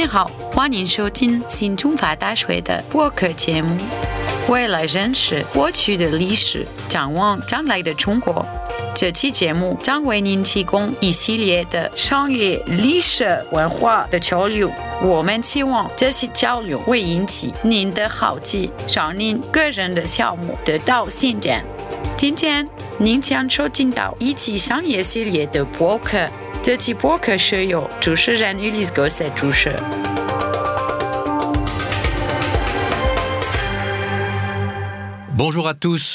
[0.00, 3.76] 你好，欢迎收听新中法大学的播客节目。
[4.48, 8.42] 为了认识过去的历史，展望将来的中国，
[8.94, 14.70] 这期节目将为您提供一系列的商业、历史、文化的交流。
[15.02, 21.62] 我们期望这些交流会引起您的好奇，让您个人的项目得到进展。
[22.16, 26.26] 今天您将收听到一期商业系列的播客。
[26.62, 29.74] 德奇伯克是由主持人 lisgo si 主持。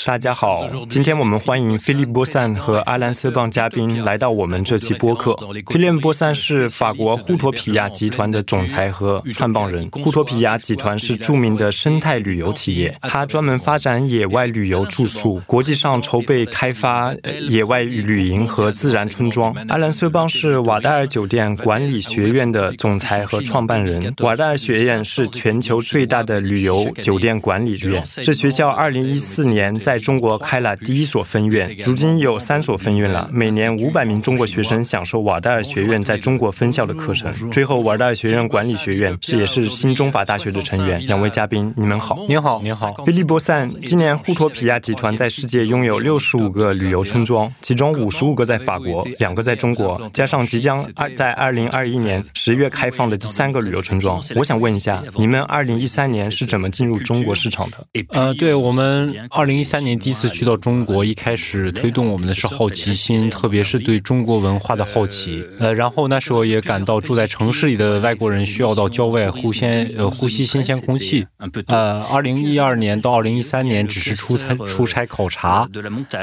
[0.06, 5.36] 大家好，今天我们欢迎菲利波散和阿兰瑟邦嘉宾来到我们这期播客。
[5.66, 9.90] 菲利波散是法国护托皮亚集团的总裁和创办人。
[9.90, 17.12] 护托皮亚集团是著名的生态旅游企业，它专门发展野外旅游住宿，国际上筹备开发
[17.50, 19.52] 野外旅营和自然村庄。
[19.70, 24.14] 阿兰瑟邦是瓦代尔酒店管理学院的总裁和创办人。
[24.20, 29.15] 瓦代尔学院是全球最大的旅游酒店管理院，这学校二零一。
[29.16, 33.30] 一四年在中国开了第一所分院，如今有三所分院了。
[33.32, 37.32] 每年五百名中国学生享受瓦代尔学院在中国分校的课程。
[37.50, 41.00] 最后，瓦代尔学院管理学院是也是新中法大学的成员。
[41.08, 42.26] 两位嘉宾，你们好。
[42.28, 42.92] 您好，您好。
[43.06, 54.22] 比利波散，今年护托皮亚集团在世界拥有六十五个旅游村庄，其中五十五个在法国，两个在中国，加上即将二在二零二一年十月开放的第三个旅游村庄。
[54.36, 57.88] 我想问一下，你们二零一三年是怎么进入中国市场的？
[58.10, 59.05] 呃，对我们。
[59.30, 65.46] 二零一三年第一次去到中国，一开始推动我们的是好奇心，特别是对中国文化的好奇。
[65.60, 71.26] 呃，然后那时候也感到住在城市里的外国人需要到郊外呼鲜，呃，呼吸新鲜空气。
[71.68, 75.70] 呃，二零一二年到二零一三年只是出差出差考察。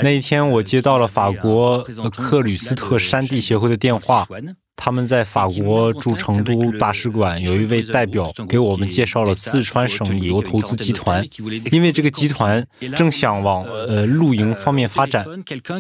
[0.02, 4.26] 那一天我接到了法国克吕斯特山地协会的电话。
[4.84, 11.24] 他们在法国驻成都大使馆有一位代表给我们介绍了四川省旅游投资集团，
[11.70, 12.66] 因为这个集团
[12.96, 15.24] 正想往呃露营方面发展。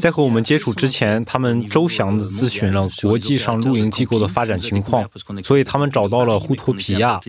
[0.00, 5.04] 在和我们接触之前，他们周详的咨询了国际上露营机构的发展情况，
[5.42, 7.20] 所以他们找到了呼托皮亚。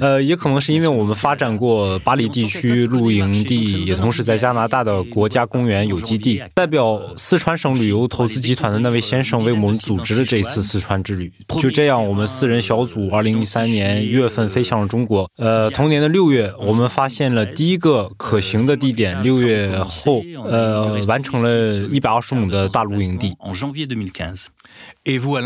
[0.00, 6.42] 呃，也可能是因为我们发展过巴黎地区露营地，也同时在加拿大的国家公园有基地。
[6.54, 11.00] 代表四川省旅游投资集团的那位先生为我们组织了这一次四川。
[11.02, 11.19] 之旅
[11.60, 15.30] 就这样，我们四人小组二零一三年一月份飞向了中国。
[15.36, 19.22] 呃，同年的六月，我们发现了第一个可行的地点。
[19.22, 23.36] 六月后，呃，完成了一百二十亩的大陆营地。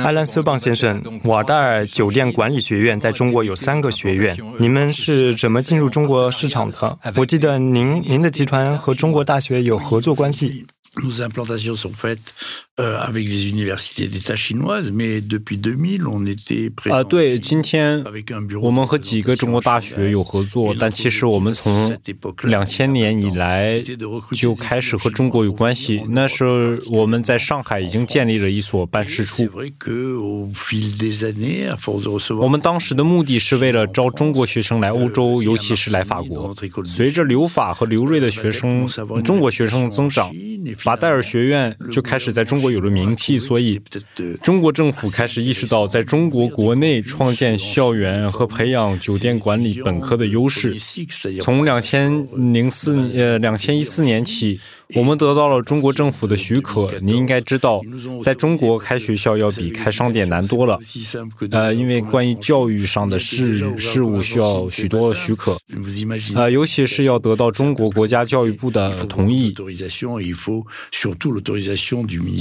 [0.05, 6.99] 艾兰斯邦先生，瓦代尔酒店管理学院在中国有三个学院，你们是怎么进入中国市场的？
[7.17, 10.67] 我记得您您的集团和中国大学有合作关系。
[11.03, 12.33] Nos implantations sont faites
[12.79, 16.95] euh, avec des universités d'État chinoises, mais depuis 2000, on était présent.
[16.95, 18.05] 啊，对，今天
[18.63, 21.99] 我们和几个中国大学有合作，但其实我们从
[22.45, 23.83] 两千年以来
[24.37, 26.01] 就开始和中国有关系。
[26.09, 29.49] 那时候我们在上海已经建立了一所办事处。
[32.41, 36.55] 我们当时的目的是为了招中国学生来欧洲，尤其是来法国。
[36.87, 38.87] 随着留法和留瑞的学生，
[39.25, 40.33] 中国学生增长。
[40.85, 43.81] 巴代尔学院就开始在中国有了名气，所以
[44.43, 50.77] 中国政府开始意识到，在中国国内创建校园和培养酒店管理本科的优势。
[51.41, 54.61] 从两千零四呃两千一四年起。
[54.95, 56.93] 我们得到了中国政府的许可。
[57.01, 57.81] 您应该知道，
[58.23, 60.79] 在中国开学校要比开商店难多了。
[61.51, 65.57] 呃，因为关于教育上的事事务需要许多许可。
[66.35, 69.55] 呃，尤其是要得到中国国家教育部的同意。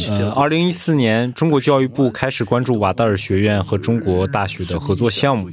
[0.10, 5.50] 呃，二零一四年，中国教育部开始关注瓦达尔学院和中国大学的合作项目，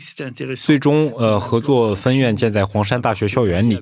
[0.57, 3.79] 最终呃合作分院建在黄山大学校园里。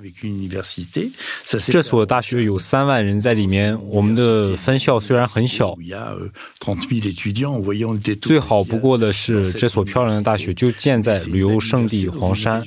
[1.71, 2.98] 这所大学有三万。
[3.01, 5.75] 人在里面，我们的分校虽然很小，
[8.21, 12.61] 最好不过的是这所漂亮的大学就建在旅游胜地黄山。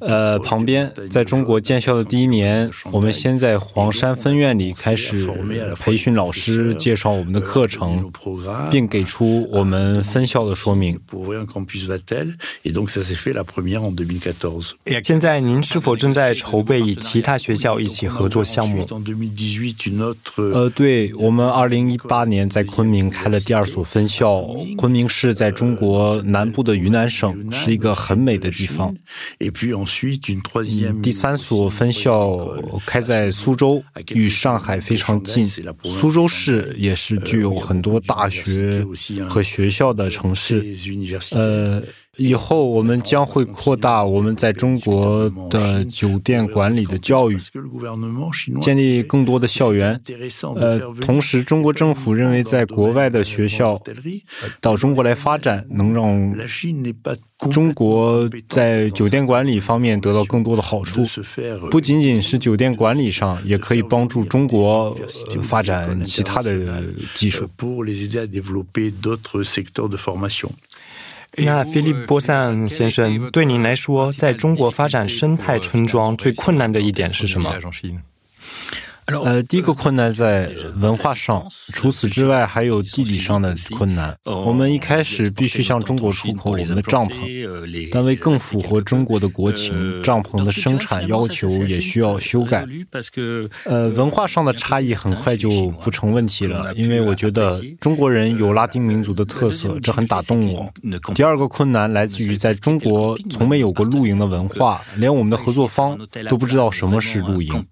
[0.00, 5.30] 呃，旁边，在中国建校的第一年，我们先在黄山分院里开始
[5.78, 8.10] 培训老师，介绍我们的课程，
[8.70, 10.98] 并给出我们分校的说明。
[15.04, 18.31] 现在您是否正在筹备与其他学校一起合？
[18.32, 18.86] 做项目。
[20.54, 24.42] 呃，对我们二零一八年在昆明开了第二所分校。
[24.78, 28.94] 昆明市在中国南部的云南省，是一个很美的地方。
[31.02, 32.38] 第三所分校
[32.86, 33.82] 开在苏州，
[34.14, 35.46] 与上海非常近。
[35.84, 38.84] 苏州市也是具有很多大学
[39.28, 40.64] 和学校的城市。
[41.32, 41.82] 呃。
[42.18, 47.38] 以后我们将会扩大我们在中国的酒店管理的教育，
[48.60, 49.98] 建立更多的校园。
[50.56, 53.82] 呃，同时，中国政府认为在国外的学校
[54.60, 56.36] 到中国来发展，能让
[57.50, 61.06] 中国在酒店管理方面得到更多的好处。
[61.70, 64.94] 不仅仅是酒店管理上，也可以帮助中国
[65.42, 67.48] 发展其他的技术。
[71.38, 77.54] 那菲利波萨先生，对您来说，在中国发展生态村庄最困难的一点是什么？
[79.24, 84.14] 呃，第一个困难在文化上，除此之外还有地理上的困难。
[84.24, 92.66] 我们一开始必须向中国出口我们的帐篷，但为更符合中国的国情，帐篷的生产要求也需要修改。
[93.64, 100.70] 呃，文化上的差异很快就不成问题了，因为我觉得中国人有拉丁民族的特色，这很打动我。
[101.14, 105.98] 第二个困难来自于在中国从没有过露营的文化，连我们的合作方
[106.28, 107.66] 都不知道什么是露营，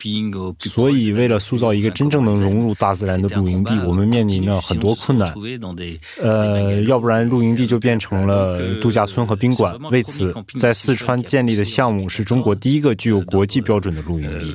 [0.61, 1.11] 所以。
[1.11, 5.35] 为了塑造一个真正能融入大自然的露营地，我们面临了很多困难。
[6.21, 9.77] 呃，要不然露营地就变成了度假村和宾馆。
[9.91, 14.55] 为此，在四川建立的项目是中国第一个具有国际标准的露营地。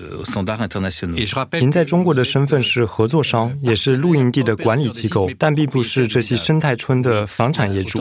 [1.60, 8.00] 您在中国的身份是合作商，也是露营地的管理机构，但并不是这些生态村的房产业主。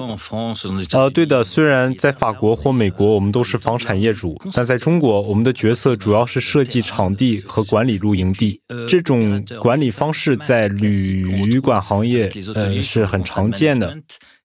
[0.93, 1.45] 呃，对的。
[1.45, 8.54] 虽然在法国或美国我们都是房产业主，但在中国我们的角色主要是设计场地和管理露营地。
[8.89, 13.97] 这种管理方式在旅馆行业呃是很常见的。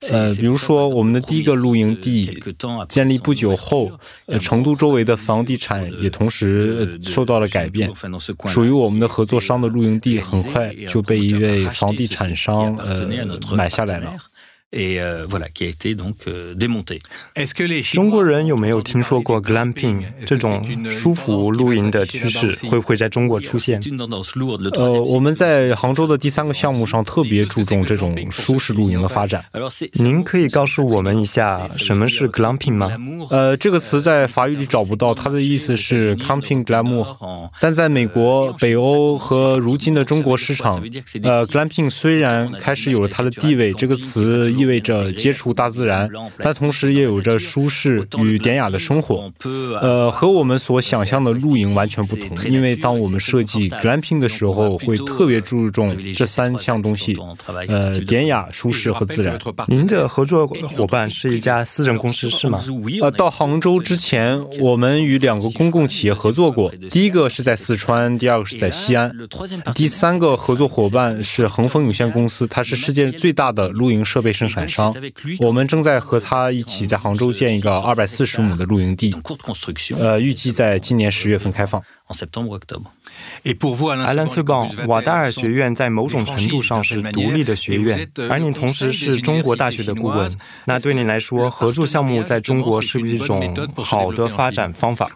[0.09, 2.41] 呃，比如说我们的第一个露营地
[2.87, 3.91] 建立不久后，
[4.27, 7.91] 呃，成都周围的房地产也同时受到了改变。
[8.47, 13.05] 属于我们的合作商的露营地很快就被一位房地产商呃
[13.53, 14.13] 买下来了。
[17.91, 22.51] 中国人有没有听说过 glamping 这种舒服露营的趋势？
[22.69, 23.81] 会不会在中国出现？
[24.73, 29.43] 呃，我们在杭州的第三个项目上特别注重这种舒适露营的发展。
[29.93, 32.91] 您可以告诉我们一下什么是 glamping 吗？
[33.31, 37.49] 呃，这个词在法语里找不到，它的意思是 camping glamour。
[37.59, 40.79] 但在美国、北欧和如今的中国市场，
[41.23, 44.53] 呃，glamping 虽然开始有了它的地位，这个词。
[44.59, 46.09] 意味着接触大自然，
[46.39, 49.31] 但同时也有着舒适与典雅的生活。
[49.81, 52.37] 呃，和我们所想象的露营完全不同。
[52.49, 57.15] 因为当我们设计 glamping 的时候，会特别注重这三项东西：
[57.69, 59.39] 呃，典雅、舒适和自然。
[59.67, 62.59] 您的合作伙伴是一家私人公司是吗？
[63.01, 66.69] 呃，到杭州之前，我们与两个公共企业合作过。
[66.89, 69.15] 第一个是在四川，第二个是在西安。
[69.73, 74.93] 第三个合作伙伴是恒丰有限公司，它是世界最大的露营设备生产商，
[75.39, 79.11] 我们正在和他一起在杭州建一个二百四十亩的露营地，
[79.99, 81.81] 呃，预计在今年十月份开放。
[84.05, 90.29] 阿兰斯邦瓦达尔学院在某种程度上是独立的学院，而你同时是中国大学的顾问。
[90.65, 95.09] 那对你来说，合作项目在中国是不是一种好的发展方法？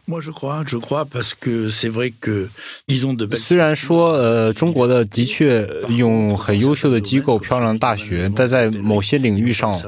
[3.34, 9.80] 虽然说，呃，中国的的确用很优秀的机构、漂亮的大学，但在某些领域上，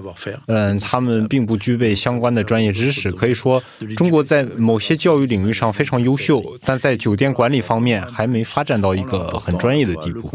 [0.48, 3.12] 嗯，他们并不具备相关的专业知识。
[3.12, 3.62] 可以说，
[3.96, 10.30] 中国在某些教育领域上非常优秀，但在酒店管理方面还没发展到一个很专业的地步。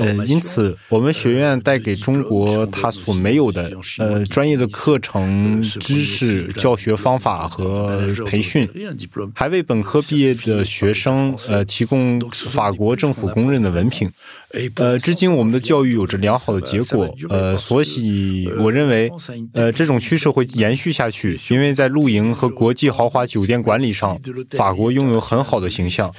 [0.00, 8.68] 呃，因此，我们学院带给中国他所没有的呃专业的课程、知识、教学方法和培训，
[9.34, 14.10] 还为本科毕业的学生呃提供法国政府公认的文凭。
[14.76, 19.10] 呃，至今我们的教育有着良好的结果，呃，所以我认为，
[19.52, 24.18] 呃，这种趋势会延续下去，因为在露营和国际豪华酒店管理上，
[24.50, 26.12] 法国拥有很好的形象。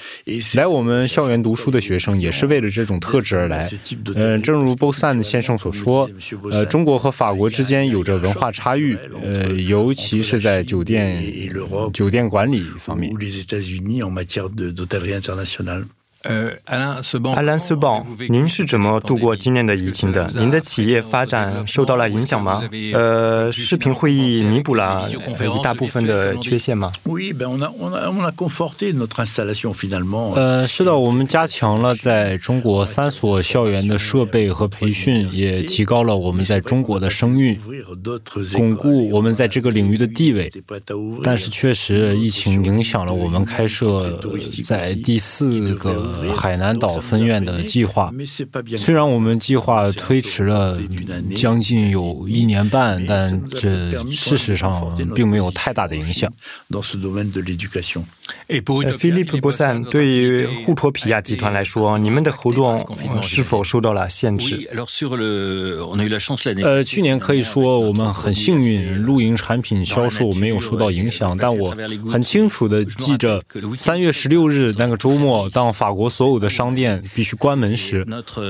[0.56, 3.70] 来我们校园读书的学生也是为了这种特质而来。
[4.16, 6.10] 呃，正如 Bosan 先生所说，
[6.52, 11.24] 呃，中国和法国之间有着文化差异，呃，尤其是在酒店
[11.94, 13.12] 酒店管理方面。
[16.28, 20.30] 呃，阿兰斯邦，您是怎么度过今年的疫情的？
[20.36, 22.62] 您的企业发展受到了影响吗？
[22.94, 26.92] 呃，视频会议弥补了一大部分的缺陷吗？
[30.36, 37.58] 呃，是的，我们加强了在中国三所校园的设备和培训，也提高了我们在中国的声誉，
[38.54, 40.52] 巩固我们在这个领域的地位。
[41.24, 44.20] 但是，确实，疫情影响了我们开设
[44.66, 46.16] 在第四个。
[46.36, 48.12] 海南岛分院的计划。
[48.78, 50.80] 虽然我们计划推迟了
[51.36, 56.32] 将近有一年半，但这事实上并没有太大的影响。
[58.98, 62.86] 菲利普·波散，对于护托皮亚集团来说，你们的活动
[63.22, 64.70] 是否受到了限制？
[66.64, 71.38] 呃，去年可以说我们很幸运，露营产品销售没有受到影响。
[71.38, 71.76] 但我
[72.12, 73.42] 很清楚的记着，
[73.78, 78.06] 三月十六日那个周末，当法国所有的商店必须关门时，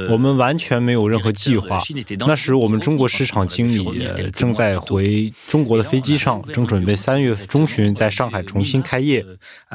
[0.10, 1.82] 我们完全没有任何计划。
[2.28, 9.26] 那时我们中国市场经理正在回中国的飞机上，正准备三月中旬在上海重新开业。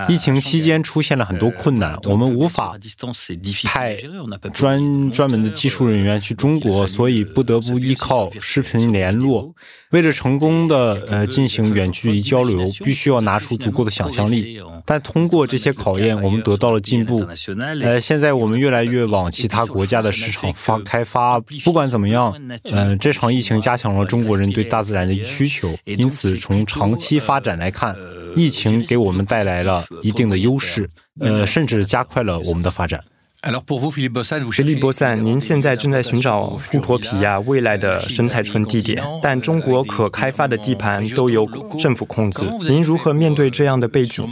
[0.09, 2.77] 疫情期间出现了很多困难，我们无法
[3.65, 3.97] 派
[4.53, 9.55] 专专门的技术人员去中国，所以不得不依靠视频联络。
[9.91, 14.61] 为了成功的呃进行远距离交流，必须要拿出足够的想象力。
[14.85, 17.25] 但通过这些考验，我们得到了进步。
[17.83, 21.41] 呃，现在我们越来越往其他国家的市场发开发。
[21.65, 25.77] 不管怎么样，嗯，这场疫情加强了中国人对大自然的需求。
[25.85, 27.97] 因此，从长期发展来看，
[28.37, 30.89] 疫情给我们带来了一定的优势，
[31.21, 33.03] 呃，甚至加快了我们的发展。
[34.53, 41.45] 菲利波散，您现在正在寻找富婆皮亚未来的生态村地点，但中国可开发的地盘都由
[41.77, 42.45] 政府控制。
[42.69, 44.25] 您如何面对这样的背景？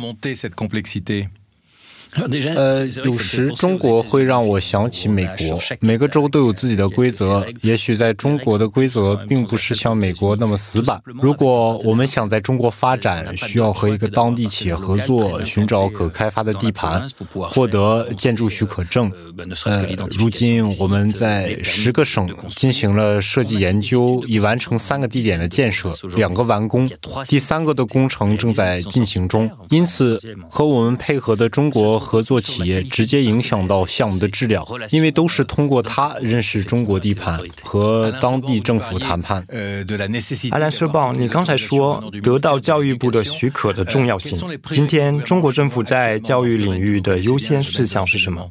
[2.57, 7.47] 呃，有时中国会让我想起美国，每个州都有自己的规则。
[7.63, 11.01] 也许在中国的规则并不是像美国那么死板。
[11.23, 19.13] 如果我们想在中国发展，需要和一个当地企业合作，寻找可开发的地盘，获得建筑许可证。
[19.65, 19.87] 呃，
[20.19, 26.91] 如今我们在十个省进行了设计研究，已完成三个地点的建设，两个完工，
[27.29, 29.49] 第三个的工程正在进行中。
[29.69, 32.00] 因此，和我们配合的中国。
[32.01, 39.47] 合作企业直接影响到项目的质量，因为都是通过他认识中国地盘和当地政府谈判。
[40.51, 44.41] 阿兰社报，你刚才说得到教育部的许可的重要性。
[44.71, 48.51] 今天中国政府在教育领域的优先事项是什么？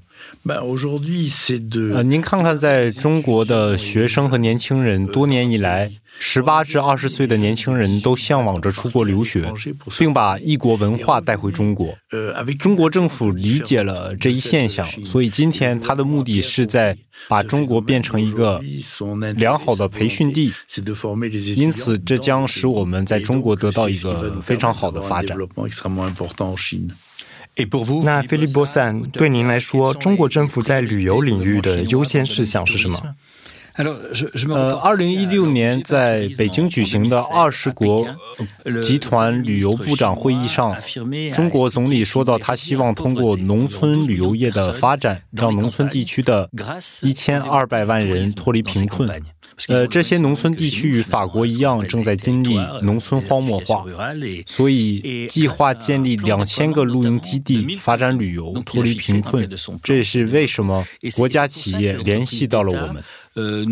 [1.94, 5.92] 呃，您看看，在中国的学生和年轻人多年以来。
[6.20, 9.52] 十八至二十岁的年轻人都向往着出国留学，
[9.98, 11.96] 并把异国文化带回中国。
[12.60, 16.98] 中国政府理解了这一现象，所以今天他的目的是在
[17.30, 18.62] 把中国变成一个
[19.38, 20.52] 良好的培训地。
[21.56, 25.38] 因此，这将使我们在中国得到一个非常好的发展。
[28.04, 33.16] 那菲利波散，对您来说，中国政府在旅游领域的优先事项是什么？
[33.80, 38.06] 呃，二零一六年在北京举行的二十国
[38.84, 40.76] 集团旅游部长会议上，
[41.34, 46.50] 中国总理说到，他希望通过农村旅游业的发展，让农村地区的
[47.04, 49.10] 一千二百万人脱离贫困。
[49.68, 53.84] 呃，这些农村地区与法国一样，正在经历农村荒漠化，
[54.46, 59.50] 所以计划建立两千个露营基地，发展旅游，脱离贫困。
[59.84, 63.04] 这也是为什么国家企业联系到了我们。
[63.36, 63.64] 呃，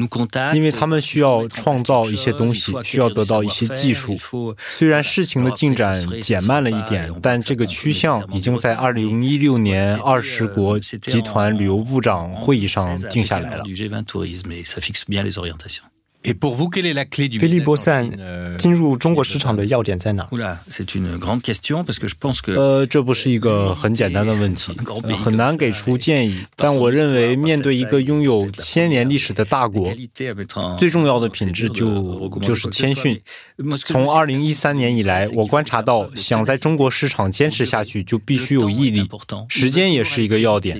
[0.53, 4.17] 因为他们需要创造一些东西，需要得到一些技术。
[4.59, 13.63] 虽然事情的进展减慢了一点，但这个趋向已经在二零一六年二十国集团旅游部长会议上定下来了。
[18.57, 20.27] 进入中国市场的要点在哪？
[22.55, 24.73] 呃，这不是一个很简单的问题，
[25.15, 26.37] 很难给出建议。
[26.57, 29.89] 但我认为，面对一个拥有千年历史的大国，
[30.77, 33.17] 最重要的品质就就是谦逊。
[33.85, 39.07] 从二零一三年以来，我观察到，想在中国市场坚持下去，就必须有毅力。
[39.47, 40.77] 时间也是一个要点。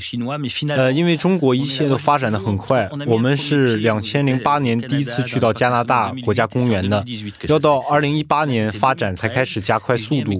[0.75, 5.36] 呃，因为中国一切都发展的很快，我们是两千零八年第一次去。
[5.37, 7.05] 去到加拿大国家公园的，
[7.47, 10.31] 要到二零一八年发展才开始加快速度。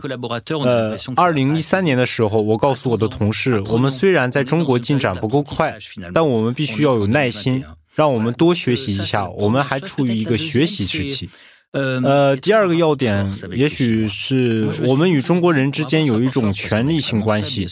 [0.64, 5.78] 呃，二零一三年的时候，我告诉我的同事，我们虽然在中国进展不够快，
[6.12, 7.64] 但我们必须要有耐心，
[7.94, 9.30] 让我们多学习一下。
[9.30, 11.30] 我们还处于一个学习时期。
[11.74, 17.68] 呃，第二个要点，也许是我们与中国人之间有一种权力性关系，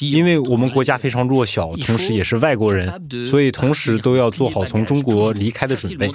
[0.00, 2.92] 因为我们国家非常弱小，同时也是外国人，
[3.26, 6.08] 所以同时都要做好从中国离开的准备。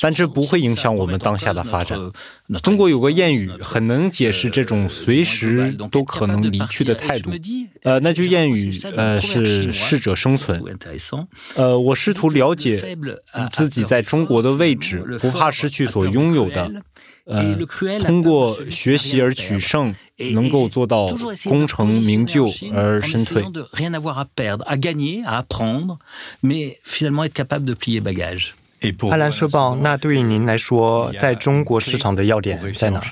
[0.00, 1.98] 但这不会影响我们当下的发展。
[2.62, 7.30] 中国有个谚语，很能解释这种随时都可能离去的态度。
[7.82, 10.62] 呃，那句谚语，呃，是适者生存。
[11.56, 12.96] 呃，我试图了解
[13.52, 16.68] 自己在中国的位置，不怕失去所拥有的。
[17.28, 17.54] 呃，
[18.00, 19.94] 通过学习而取胜，
[20.32, 21.08] 能够做到
[21.44, 23.44] 功成名就而身退。
[29.10, 33.02] 阿兰社报，那对于您来说，在中国市场的要点在哪？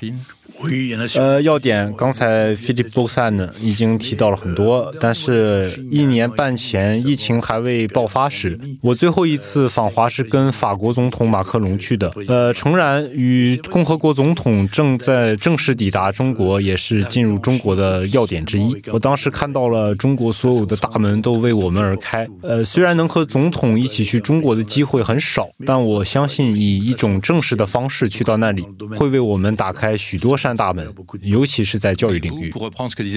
[1.15, 12.11] 呃，要点刚才 Philip Bosan 已经提到了很多，但是一年半前疫情还未爆发时，我最后一次访华是跟法国总统马克龙去的。
[12.27, 18.75] 呃，诚然，与共和国总统正在正式抵达中国，也是进入中国的要点之一。
[18.91, 22.27] 我当时看到了中国所有的大门都为我们而开。
[22.41, 32.53] 呃，虽然能和总统一起去中国的机会很少，但我相信以一种正式的方式去到那里，会为我们打开许多扇大门，尤其是在教育领域。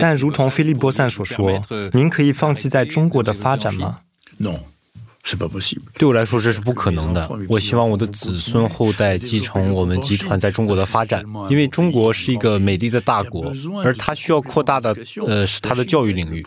[0.01, 4.01] 但如同菲利波散所说，您可以放弃在中国的发展吗？
[5.99, 7.31] 对我来说，这是不可能的。
[7.49, 13.53] 我希望我的子孙后代继承我们集团在中国的发展，因为中国是一个美丽的大国，
[13.85, 14.97] 而它需要扩大的，
[15.27, 16.45] 呃，是它的教育领域。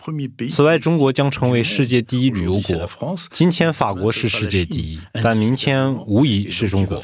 [0.50, 3.16] 此外，中国将成为世界第一旅游国。
[3.30, 7.00] 今天法国是世界第一，但明天无疑是中国。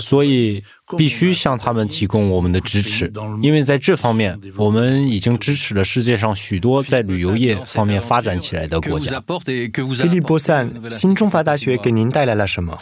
[0.00, 0.62] 所以。
[0.98, 9.18] 必须向他们提供我们的支持，因为在这方面，我们已经支持了世界上许多在旅游业方面发展起来的国家。
[9.48, 12.78] 菲利波散，新中法大学给您带来了什么？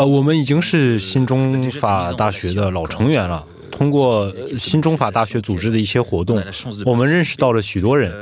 [0.00, 3.46] 啊，我们已经是新中法大学的老成员了。
[3.76, 6.40] 通过新中法大学组织的一些活动，
[6.86, 8.12] 我们认识到了许多人。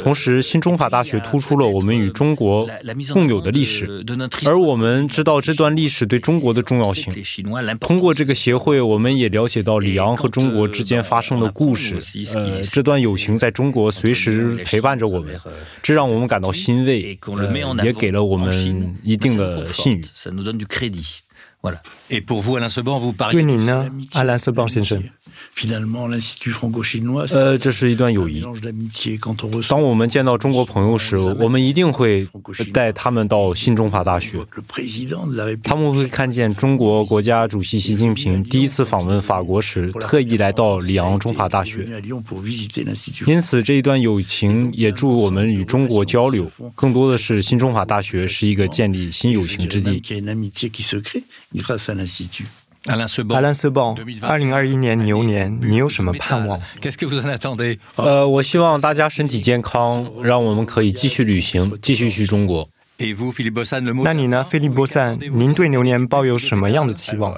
[0.00, 2.66] 同时，新中法大学突出了我们与中国
[3.12, 4.02] 共有的历史，
[4.46, 7.12] 而我们知道这段历史对中国的重要性。
[7.80, 11.98] 通过这个协会，我们也了解到里昂和中国之间发生的故事。
[12.34, 15.38] 呃，这段友情在中国随时陪伴着我们，
[15.82, 17.18] 这让我们感到欣慰，
[17.82, 20.04] 也给了我们一定的信誉。
[23.32, 24.50] 对您呢，阿兰·瑟
[26.72, 27.38] 邦先生？
[27.38, 28.42] 呃，这是一段友谊。
[29.68, 32.26] 当我们见到中国朋友时，我们一定会
[32.72, 34.38] 带他们到新中法大学。
[35.62, 41.86] 他们会看见中国国家主席习近平第一次访问法国时，特意来到里昂中法大学。
[43.26, 46.50] 因此，这一段友情也助我们与中国交流。
[46.74, 50.02] 更多的是，新中法大学是一个建立新友情之地。
[52.86, 56.58] 阿兰瑟邦，二零二一年牛年，你有什么盼望？
[57.96, 62.68] 呃，我希望大家身体健康，让我们可以继续旅行，继续去中国。
[64.04, 65.18] 那你呢，菲利波散？
[65.32, 67.32] 您对牛年抱有什么样的期望？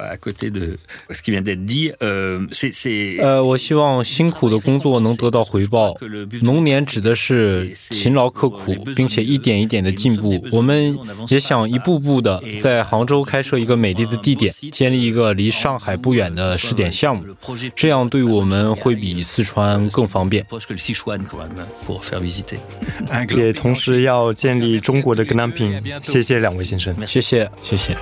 [3.21, 5.95] 呃，我希望辛苦的工作能得到回报。
[6.43, 10.43] 龙年指的是勤劳刻苦，并且一点一点的进步。
[10.51, 10.99] 我们
[11.29, 17.25] 也想一步步的在杭州开设一个美丽的地点，建立一个离上海不远的试点项目，
[17.75, 20.45] 这样对我们会比四川更方便。
[23.37, 25.37] 也 同时要建立中国的跟
[26.03, 27.97] 谢谢两位先生，谢谢，谢谢。